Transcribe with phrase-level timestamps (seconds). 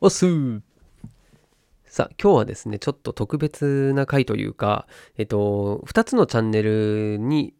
[0.00, 0.26] おっす。
[0.26, 0.60] ー
[1.84, 4.86] さあ、今日はですね、ちょっと特別な回というか、
[5.16, 7.52] えっと、2つのチャンネルに、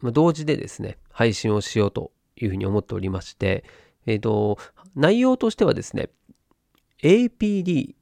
[0.00, 3.64] ま、同時でですね、配信をしようというふうに思っておりまして、
[4.06, 4.58] えっと、
[4.94, 6.08] 内容としてはですね、
[7.02, 7.96] APD、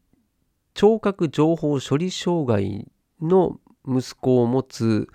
[0.75, 2.87] 聴覚情報処理障害
[3.23, 3.59] の
[3.89, 5.09] 息子を持つ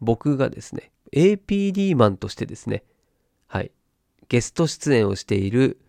[0.00, 2.84] 僕がですね、APD マンとしてですね、
[3.46, 3.72] はい、
[4.28, 5.80] ゲスト出演をしている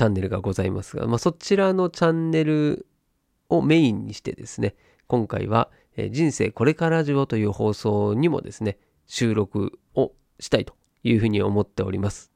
[0.00, 2.86] チャンネルがございますが、まあ、そちらのチャンネル
[3.50, 4.74] をメインにしてですね、
[5.08, 10.72] 今回は、え人生これからジオという放送にもですね、収録をしたいと
[11.04, 12.32] いうふうに思っております。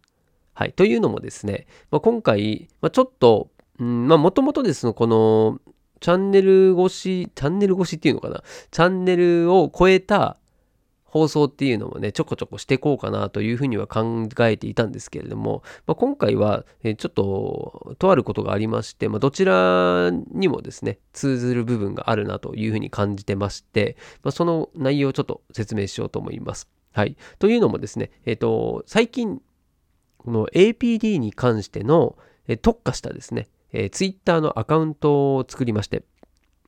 [0.52, 0.74] はい。
[0.74, 5.58] というのもですね、まあ、今回、まあ、ちょっと、うん、まあもともとですね、この
[6.00, 10.36] チャンネル越し、チャンネル越しっていうのかな、チャンネルを超えた
[11.14, 26.68] 放送っていうのもね、ちょこちょこしていこうかなというふうには考えていたんですけれども、まあ、今回は、えちょっと、とあることがありまして、まあ、どちらにもですね、通ずる部分があるなというふうに感じてまして、まあ、その内容をちょっと説明しようと思います。
[26.90, 27.16] はい。
[27.38, 29.40] というのもですね、えっ、ー、と、最近、
[30.18, 36.02] この APD に関しての、え特化したですね、えー、Twitter のアカウントを作りまして、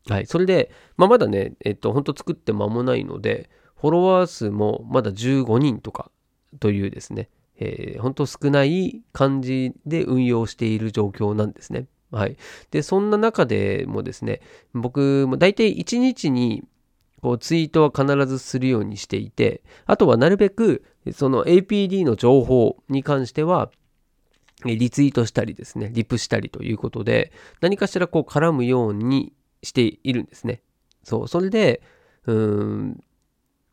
[0.08, 0.26] はい。
[0.26, 3.50] それで、まあ、まだね、えっ、ー、と、本当作って間もないので、
[3.86, 6.10] フォロワー数もまだ15人とか
[6.58, 11.86] というですね、えー、本当少ない感じで運用している状況なんですね。
[12.10, 12.36] はい。
[12.72, 14.40] で、そんな中でもですね、
[14.74, 16.64] 僕も大体1日に
[17.22, 23.70] こうツイートは必ずするようにしていて、あとはなるべくその APD の情報に関しては、
[24.64, 30.60] リツイートしたりですね、リプしたりということで、何かしらこう絡むようにしているんですね。
[31.04, 31.82] そう、それで、
[32.26, 33.00] うん、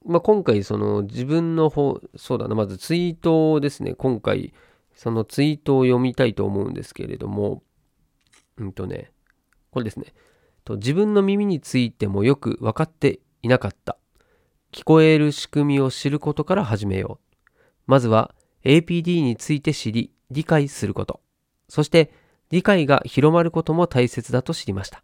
[0.05, 3.93] まあ、今回その自分の方、そうだな、まずツイートをですね。
[3.95, 4.53] 今回、
[4.95, 7.63] そのツイートを読みたいと思うんですけれども、
[8.57, 9.11] うんとね、
[9.71, 10.13] これですね。
[10.65, 13.97] と自分の耳についてもよく分かっていなかった。
[14.71, 17.39] 聞こえる仕組みを知ることから始めよう。
[17.85, 21.21] まずは APD について知り、理解すること。
[21.69, 22.11] そして
[22.49, 25.03] 理解が広まることも大切だと知りました。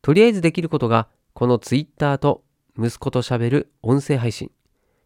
[0.00, 2.44] とりあえずできることが、この Twitter と
[2.78, 4.50] 息子と喋る音声配信。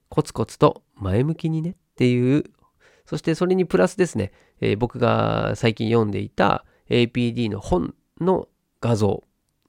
[0.09, 2.45] コツコツと前向きにねっていう、
[3.07, 8.49] そしてそれにプラスですね、えー、僕が最近読んでいた APD の本の
[8.81, 9.25] 画像、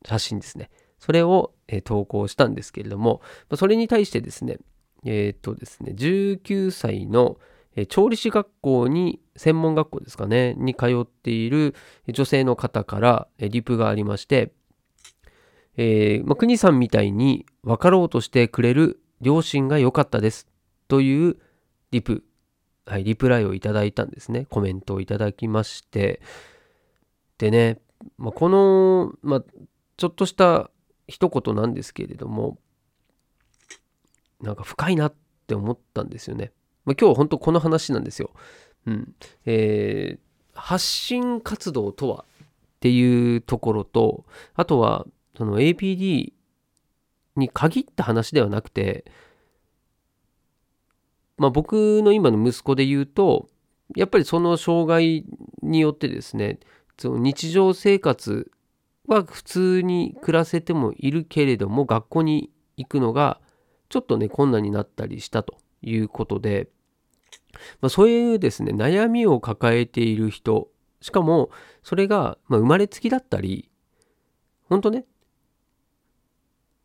[0.06, 0.70] 写真ですね。
[1.00, 3.22] それを、えー、投稿したんですけれども、
[3.56, 4.58] それに対してですね、
[5.06, 7.38] えっ、とですね、19歳の
[7.76, 11.74] え調理師学校に、専門学校ですかね、に通っている
[12.08, 14.52] 女性の方からリプがありまして、
[15.78, 20.48] えー、まあ、国さんみたいに分かろうとしてくれる両親が良かったです
[20.88, 21.38] という
[21.92, 22.24] リプ、
[22.86, 24.46] はい、リプライをいただいたんですね。
[24.50, 26.22] コメントをいただきまして。
[27.38, 27.80] でね、
[28.18, 29.44] まあ、この、まあ、
[29.98, 30.72] ちょっとした
[31.08, 32.58] 一言なんですけれども、
[34.42, 35.14] なんか深いなっ
[35.48, 36.52] て思ったんですよね。
[36.86, 38.32] まあ、今日は本当この話なんですよ。
[38.88, 39.16] うん。
[39.46, 42.48] えー、発信活動とはっ
[42.80, 45.06] ていうところと、あとは、
[45.38, 46.34] その APD
[47.36, 49.06] に限った話ではなくて、
[51.38, 53.50] まあ僕の今の息子で言うと、
[53.96, 55.26] やっぱりその障害
[55.62, 56.60] によってですね、
[56.98, 58.52] その日常生活
[59.08, 63.40] は普通に暮らせてもいるけれども、学校に行くのが
[63.90, 66.70] ちょっとね、困難になったりしたということで、
[67.82, 70.70] まあ、そういうですね、悩みを抱えている人、
[71.02, 71.50] しかも
[71.84, 73.70] それが、ま生まれつきだったり、
[74.70, 75.06] 本当ね、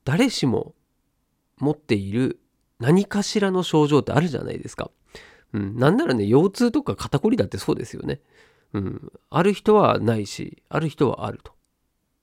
[0.07, 0.75] 誰しも
[1.59, 2.39] 持っている
[2.79, 4.93] 何かしらの症状ってあるじゃないですか。
[5.53, 8.21] うん、なんならね、腰痛とか肩こりだってそうですよね。
[8.73, 11.53] うん、ある人はないし、ある人はあると。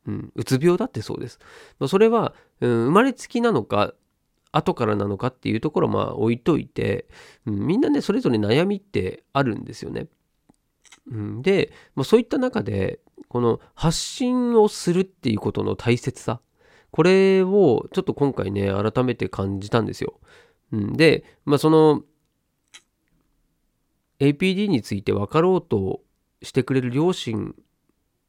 [0.08, 1.40] うん、うつ病だってそうです。
[1.78, 3.94] ま、それは、うん、生まれつきなのか、
[4.54, 7.08] 後からなのかっていうところはまあ置いといて、
[7.46, 10.08] うん、みんなね、それぞれ悩みってあるんですよね。
[11.12, 16.40] うん、で、まあ、そういった中で、この発信をするっていうことの大切さ。
[16.94, 20.20] これをちょっと今回ね、改めて感じたんですよ。
[20.72, 22.04] うん、で、まあその
[24.20, 26.02] APD について分かろうと
[26.44, 27.56] してくれる両親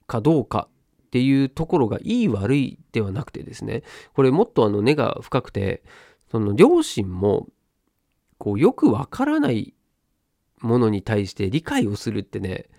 [0.07, 0.69] かどうか
[1.07, 3.83] っていうところがいい悪いではなくてですね、
[4.15, 5.83] これもっとあの根が深くて、
[6.31, 7.49] その両親も
[8.39, 9.75] こうよくわからない
[10.63, 12.71] ものに対して理解をするってね、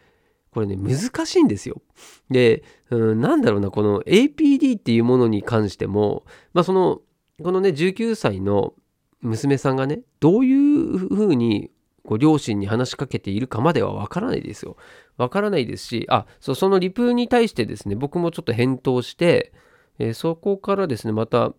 [0.56, 1.82] これね、難しいんですよ。
[2.30, 6.24] で、うん、なんだろうな、この APD っていうものに関しても、
[6.54, 7.02] まあその、
[7.44, 8.74] このね、19歳の
[9.20, 11.72] 娘さんがね、どういうふうに
[12.06, 14.78] こう両親に話しかけているかまではわからないですよ。
[15.18, 19.52] わからないですし、あ、そそのリプに対してですね、僕もちょっと返答して、
[20.00, 21.54] えー、そこからですね、また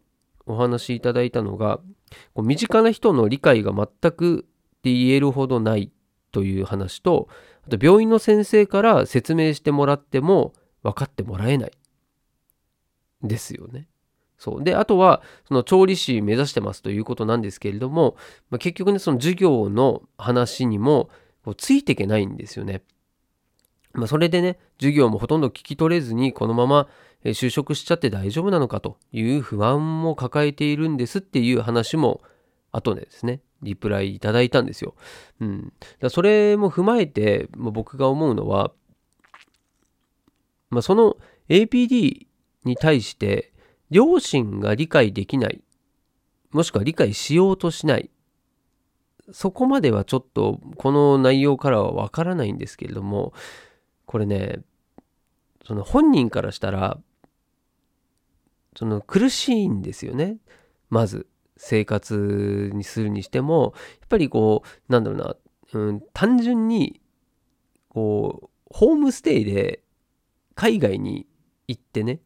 [0.46, 1.80] お話しいただいたのが、
[2.32, 4.46] こう身近な人の理解が全く
[4.78, 5.92] って言えるほどない
[6.32, 7.28] という話と、
[7.66, 10.52] あと病院の先生から説明してもらっても
[10.82, 11.72] 分かってもらえない。
[13.22, 13.88] ですよね。
[14.38, 14.64] そう。
[14.64, 18.16] で、あとは、その調理師目指してますということなんですけれども、
[18.50, 21.08] まあ、結局ね、その授業の話にも
[21.42, 22.82] こうついていけないんですよね。
[23.94, 26.88] まあ、それでね、授業もほとんど聞き取れずに、このまま
[27.24, 32.20] 就職しちゃって大丈夫なのかという不安も抱えているんですっていう話も、
[32.72, 34.94] 後でですね、リプライいただいたんですよ。
[35.40, 35.72] うん。
[36.00, 38.72] だそれも踏まえて、まあ、僕が思うのは、
[40.70, 41.16] まあ、その
[41.48, 42.26] APD
[42.64, 43.52] に対して
[43.90, 45.62] 両親が理解できない、
[46.50, 48.10] もしくは理解しようとしない、
[49.32, 53.32] そこまではちょっとこの内容からはわからないんですけれども、
[54.04, 54.60] これね、
[55.66, 56.98] その本人からしたら、
[58.76, 60.38] その苦しいんですよね。
[60.90, 61.26] まず、
[61.56, 65.36] 生活にするにしても、やっぱりこう、なんだろうな、
[65.72, 67.00] うん、単純に、
[67.88, 69.82] こう、ホームステイで
[70.54, 71.26] 海外に
[71.68, 72.20] 行ってね、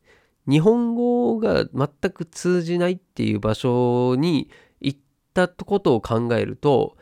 [0.49, 4.51] 日本語が全く通じないっていう場所に
[4.81, 4.99] 行っ
[5.35, 6.97] たことを考えると、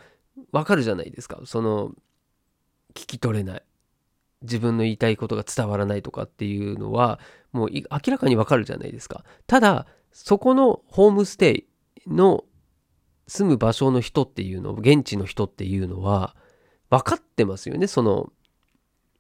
[0.52, 1.40] わかるじゃないですか。
[1.44, 1.92] その、
[2.94, 3.62] 聞き取れない。
[4.42, 7.20] 自分の言いたいことが伝わらないとかっていうのは、
[7.52, 9.25] もう明らかにわかるじゃないですか。
[9.46, 11.67] ただ、そこのホームステイ
[12.08, 12.44] の
[13.26, 16.34] 住む場所の人っていうの、現地の人っていうのは、
[16.90, 17.87] 分かってますよね。
[17.87, 18.32] その、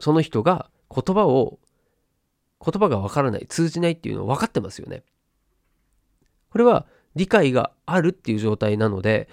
[0.00, 1.58] その人が言葉を
[2.64, 5.02] 言葉がわからない、通じないっていうのは分かってますよね。
[6.50, 9.28] これは理解があるっていう状態なので、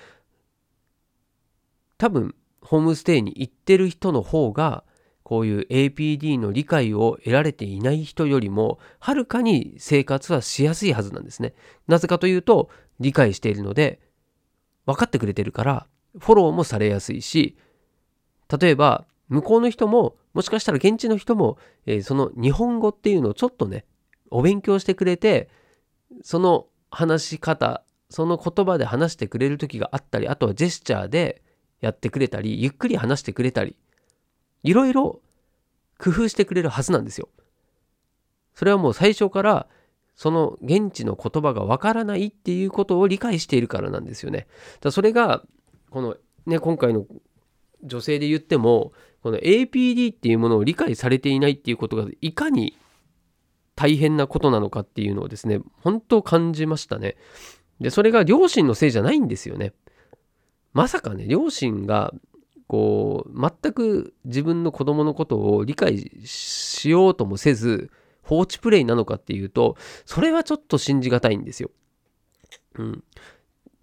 [1.98, 4.84] 多分、ホームステイに行ってる人の方が、
[5.26, 11.56] こういう APD の理解を得られていない人よりも、はるかに生活はしやすいはずなんですね。
[11.88, 12.70] なぜかというと、
[13.00, 14.00] 理解しているので、
[14.86, 15.88] 分かってくれてるから、
[16.20, 17.58] フォローもされやすいし、
[18.60, 21.58] 例えば、向こうの人も、もしかしたら現地の人も、
[21.88, 23.84] えー、その日本語っていうのをちょっとね、
[24.30, 25.50] お勉強してくれて、
[26.22, 31.42] その話し方、その言葉で話してくれる時があったり、あとはジェスチャーで
[31.82, 33.76] やってくれたり、ゆっくり話してくれたり、
[34.66, 35.22] いろいろ
[35.98, 37.30] 工夫してくれるはずなんですよ。
[38.54, 39.68] それはもう最初から、
[40.16, 44.48] その現地の言葉がわからないっていうことを理解しているからなんですよね。
[44.82, 45.44] だそれが、
[45.90, 46.16] この
[46.46, 47.06] ね、今回の
[47.84, 52.78] 女性で言っても、この APD っていうものを理解されていないっていうことがいかに
[53.76, 57.18] 大変なことなのかっていうのをですね、本当感じましたね。
[57.82, 59.74] で、それが両親のせいじゃないんですよね。
[60.74, 62.14] まさかね、両親が、
[62.68, 67.92] こう、全く自分の子供のことを理解しようともせず、
[68.24, 71.70] 放置プレイなのかっていうと、それはちょっと信じがたいんですよ。
[72.76, 73.04] うん。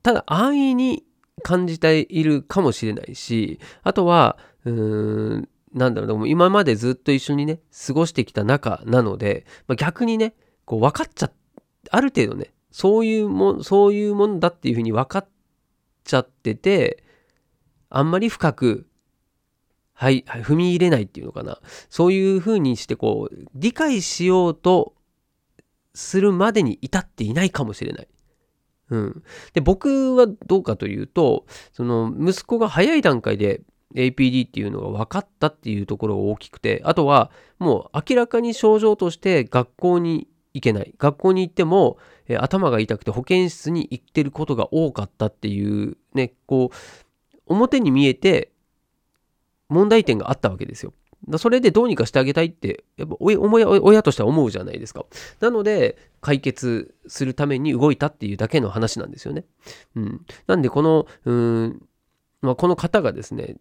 [0.03, 1.05] ただ、安易に
[1.43, 10.35] 感じているかもしれないし、あとは、うーん、なんだろう、も今までずっと一緒にね、過ごしてきた仲なので、まあ、逆にね、
[10.65, 11.31] こう分かっちゃ、
[11.91, 15.29] ある程度ね、そういうも、そういうもんだっていうふうに分かっ
[16.05, 17.05] ちゃってて、
[17.95, 18.87] あんまり深く、
[19.93, 21.61] はい、踏み入れないっていうのかな。
[21.91, 24.95] そういうふうにして、こう、理解しようと
[25.95, 28.09] するまでに至っていないかもしれない。
[28.91, 29.23] うん。
[29.53, 33.63] で、僕はどうかというと、その、息子が早い段階で
[33.95, 40.95] APD っていうのが分かったっていうところが大きくて、あとはもう明らかに症状として学校に行けない。
[40.99, 47.02] 学校に行っても、え頭が痛くて保健室に行ってることが多かったっていうね、こう、
[47.53, 48.53] 表に見えて
[49.69, 50.93] 問題点があったわけですよ。
[51.39, 55.05] それでどうにかしてあげたいって、やっぱ親としては思うじゃないですか。
[55.41, 59.45] なので、解決するために動いたっていうだけの話なんですよね。
[59.95, 60.27] うん。
[60.49, 61.83] なんで、この、うん、
[62.41, 63.57] まあ、この方がですね、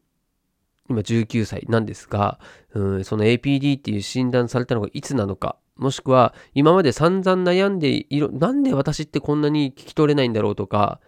[0.90, 2.40] 今19歳なんですが、
[2.74, 11.00] うん、その APD っていう診断されたのがいつなのか、もしくは今まで散々悩んでいる、なんで私ってこんなに聞き取れないんだろうとか、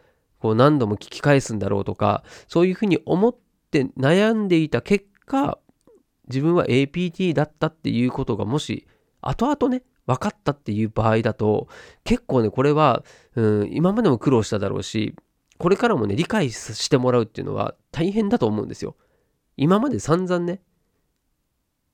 [0.44, 3.36] こう何度も聞き返すんだろうとか、そういうふうに思っ
[3.72, 5.58] て悩んでいた結果、
[6.28, 8.86] 自分は APT だったっていうことがもし
[9.22, 11.70] 後々ね、分かったっていう場合だと、
[12.04, 15.16] 結構ね、これは、うん、今までも苦労しただろうし、
[15.60, 18.98] これからもね、理解してもらうっていうのは大変だと思うんですよ。
[19.56, 20.60] 今まで散々ね、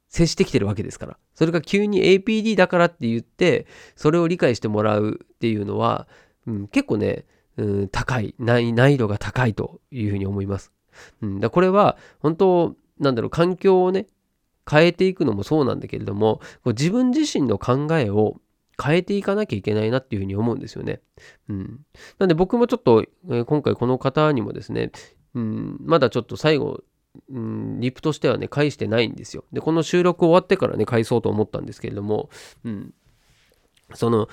[0.08, 1.20] 接してきてるわけですから。
[1.36, 6.08] それが急に APD だからって言って、それを理解してもらうっていうのは、
[6.48, 7.26] うん、結構ね、
[7.60, 10.72] うん、高い難易度が高いというふうに思います。
[11.22, 14.08] うん、だこれは本当なんだろう環境をね
[14.70, 18.40] 変えていくのもそうなんだけれども自分自身の考えを
[18.82, 21.02] 変えていかなきゃいけないなっていうふうに思うんですよね。
[21.50, 21.80] うん。
[22.18, 24.92] なんで僕もちょっと、えー、今回この方にもですね、
[25.34, 26.82] うん、まだちょっと最後、
[27.30, 29.44] うん、リプとしてはね、返してないんですよ。
[29.52, 32.30] で、この収録終わってからね、返そうと思ったんですけれども、
[32.64, 32.94] うん。
[33.96, 34.30] その、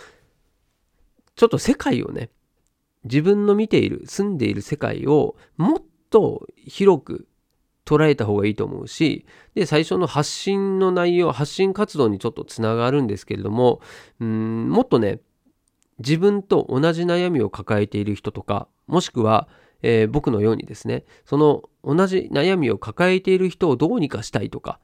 [1.34, 2.30] ちょっと世界をね、
[3.06, 7.28] 自分の見ている、住んでいる世界をもっと広く
[7.86, 13.80] 捉えた方がいいと思うし、で、最初の発信の内容、発信活動にちょっとつながるんですけれども、
[14.20, 15.20] うん、もっとね、
[15.98, 19.48] 自分と同じ悩みを抱えている人とか、もしくは、
[19.82, 24.80] えー、僕のようにですね、その同じ悩みを抱えている人をどうにかしたいとか、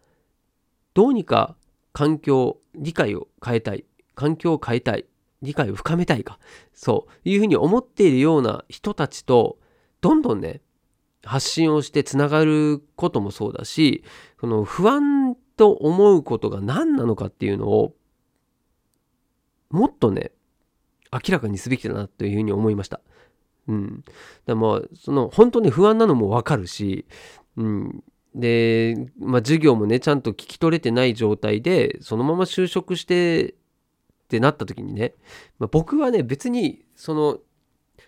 [0.94, 1.56] どうにか
[1.92, 5.06] 環境、理解を変えたい、環境を変えたい、
[5.42, 6.38] 理解を深めたいか、
[6.72, 9.58] そういうふうに思っているような人たちと、
[10.00, 10.62] どんどんね、
[11.24, 14.04] 発信をしてつながることもそうだし、
[14.40, 17.94] その不安と思うことが何なのかっていうのを、
[19.70, 20.32] もっとね、
[21.12, 23.00] 明らかにすべきだなというふうに思いました。
[23.68, 24.04] うん。
[24.46, 27.06] だまあ、その、本当に不安なのもわかるし、
[27.56, 28.04] うん。
[28.34, 33.54] で、まあ、授業もね、ちゃんと聞き取れてない状態で、そのまま就職して
[34.32, 35.14] ってなった時にね、
[35.58, 37.38] まあ、僕はね、別に、その、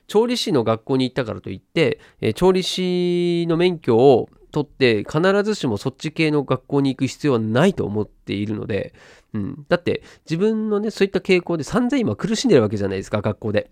[0.07, 8.95] 調理師の学校に行ったからといって、えー、調理師の免許を取って必ずしもそっち系の学校に行く必要はないと思っているので、
[9.33, 13.71] うん、だって自分のねそういった傾向で散々今苦しんでるわけじゃないですか学校で。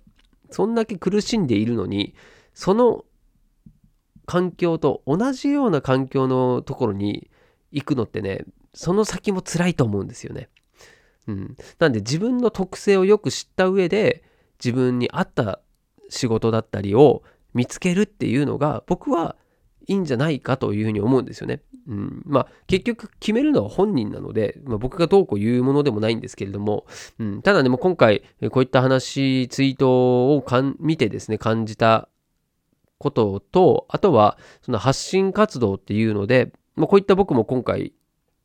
[0.51, 2.15] そんだけ苦しんでいるのに、
[2.53, 3.05] その
[4.27, 7.31] 環境と同じような環境のところに
[7.71, 8.45] 行くのってね、
[8.75, 10.49] その先も辛いと思うんですよね。
[11.27, 11.57] うん。
[11.79, 14.25] なんで自分の特性をよく知った上で、
[14.63, 15.61] 自分に合った
[16.09, 17.23] 仕事だったりを
[17.55, 19.37] 見つけるっていうのが、僕は
[19.87, 21.63] いいんじゃないかというふうに思うんですよね。
[21.89, 26.87] うん、まあ結局決めるのは本人なので、まあ、僕がどうこう言うものでもないんですけれども、
[27.19, 30.45] うん、ただねも今回こういった話ツイートを
[30.79, 32.09] 見てですね感じた
[32.99, 37.93] こととあとはその発信活動っていうので、まあ、こういった僕も今回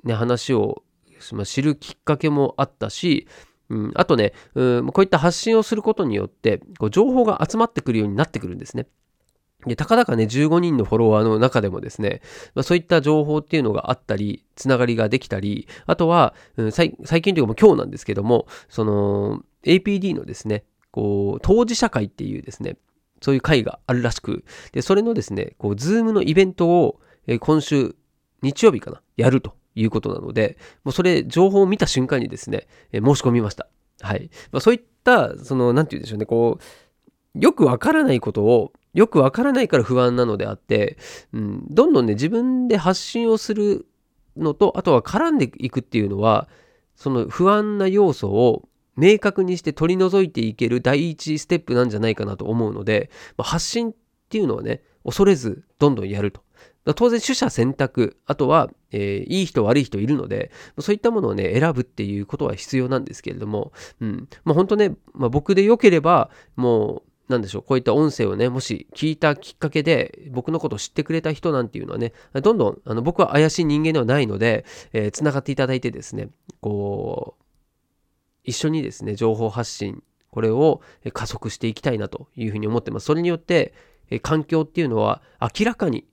[0.04, 0.84] ね話を
[1.34, 3.28] ま知るきっかけもあったし、
[3.70, 8.88] うん、あとね、うん、こういった発信をすることによってこう情報が集まってくるようになってくるんですね。
[9.66, 12.22] で、たかだかね、15人のフォロワーの中でもですね、
[12.54, 22.78] まあ、そういった情報っていうのがあったり、つながりができたり、あとは、うん、最近というかもう今日なんですけども、その、APD のですね、こう、当事者会っていうですね、
[23.22, 27.96] そういう会があるらしく、で、それのですね、こう、ズームのイベントを、え今週、
[28.44, 33.68] 日曜日かな、やるということなので、もうそれ、情報を見た瞬間にですね、え申し込みました。
[34.02, 34.30] はい。
[34.52, 36.60] まあ、そういった、その、なんて言うんでしょうね、こ
[37.36, 40.98] う、よくわからないことをよくわからないから不安なのであって、
[41.32, 43.86] うん、どんどんね、自分で発信をする
[44.36, 46.50] のと、あとは絡んでいくっていうのは、
[46.96, 53.96] その不安な要素を明確にして取り除いていける第一ステップなんじゃないかなと思うので、まあ、発信っ
[54.30, 56.42] ていうのはね、恐れずどんどんやると。
[56.94, 64.30] 当然取捨選択、あとは、えー、いい人悪い人いるので、そういったものをね、選ぶっていうことは必要なんですけれども、うん。
[64.44, 76.30] まあ本当ね、まあ、僕で良ければ、もうなんでしょう、こういった音声をね、もし聞いたきっかけで、僕のことを知ってくれた人なんていうのはね、どんどん、あの僕は怪しい人間ではないので、えー、繋がっていただいてですね、
[76.62, 77.44] こう、
[78.46, 80.82] 一緒にですね、情報発信、これを
[81.14, 83.08] 加速していきたいなというふうに思ってます。
[83.08, 83.74] それによって、
[84.22, 86.06] 環境っていうのは明らかに、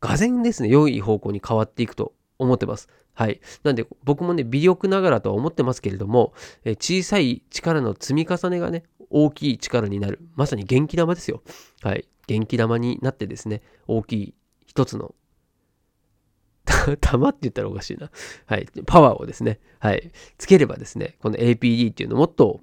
[0.00, 2.88] がぜですね、良い方向に変わっていくと思ってます。
[3.14, 3.40] はい。
[3.64, 6.32] なんで、僕もね、微力ながらとは思ってますけれども、
[6.64, 10.20] え小さい力の積み重ねがね、大きい力になる。
[10.36, 11.42] まさに元気玉ですよ。
[11.82, 12.06] はい。
[12.28, 14.34] 元気玉になってですね、大きい
[14.66, 15.14] 一つの
[17.00, 18.10] 玉って言ったらおかしいな。
[18.46, 18.68] はい。
[18.86, 20.12] パワーをですね、はい。
[20.36, 22.60] つければですね、この APD っていうのもっと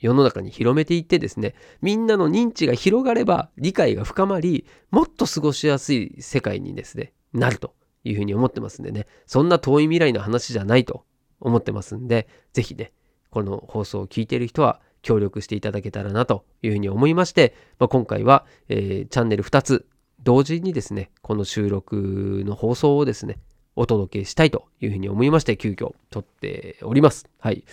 [0.00, 7.74] 世の中に広めていってですね、みんなの認知が広がれば理解が深まり、もっと過ごしやすい世界にですね、なると
[8.04, 11.04] いうふうに思ってますんでね、そんな遠い未来の話じゃないと
[11.40, 12.92] 思ってますんで、ぜひね、
[13.30, 19.86] この放送を聞いている人は協力していただけたらなというふうに思いまして、まあ、今回は、えー、チャンネル2つ
[20.22, 23.38] 同時にですね、この収録の放送をですね、
[23.76, 27.28] お届けしたいというふうに思いまして、急遽撮っております。
[27.38, 27.64] はい。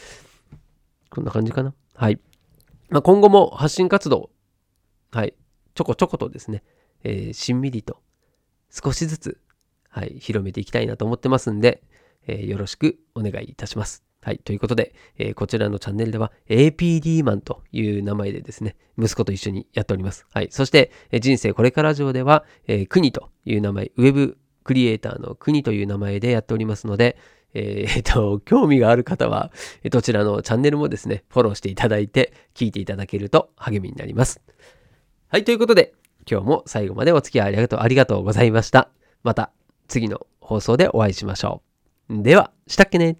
[1.10, 1.74] こんな感じかな？
[1.95, 2.19] はい。
[2.89, 4.29] まあ、今後も発信活動、
[5.11, 5.33] はい、
[5.75, 6.63] ちょこちょことですね、
[7.03, 8.01] えー、しんみりと
[8.69, 9.39] 少しずつ、
[9.89, 11.83] はい、広めていきたいなと思ってますんで、
[12.27, 14.03] えー、よろしくお願いいたします。
[14.21, 14.39] はい。
[14.39, 20.25] ということで、えーこちらのチャンネルでは APD マンという名前でですね、息子と一緒にやっております。
[20.33, 20.47] はい。
[20.49, 27.17] そして、えー人生これから上では、えー、国という名前、ウェブクリエイターの国という名前でやっておりますので、
[27.55, 29.51] えーっと、興味がある方は、
[29.89, 34.41] どちらのチャンネルもですね、フォローしていただいて、聞いていただけると励みになります。
[35.29, 35.45] はい。
[35.45, 35.93] ということで、
[36.29, 38.89] 今日も最後までお付き合いありがとう、ありがとうございました。
[39.24, 39.51] また
[39.88, 41.62] 次の放送でお会いしましょ
[42.09, 42.21] う。
[42.24, 43.17] では、したっけね